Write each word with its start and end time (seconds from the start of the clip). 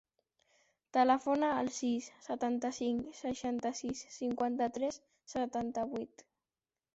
Telefona 0.95 1.49
al 1.57 1.69
sis, 1.75 2.07
setanta-cinc, 2.27 3.03
seixanta-sis, 3.19 4.03
cinquanta-tres, 4.17 4.99
setanta-vuit. 5.35 6.27